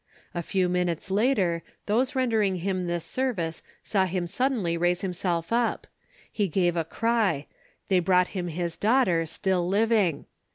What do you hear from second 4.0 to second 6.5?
him suddenly raise himself up he